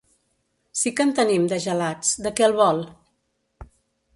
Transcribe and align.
Sí 0.79 0.91
que 0.99 1.05
en 1.09 1.11
tenim, 1.19 1.45
de 1.51 1.59
gelats; 1.65 2.15
de 2.29 2.33
què 2.39 2.47
el 2.49 2.57
vol? 2.63 2.81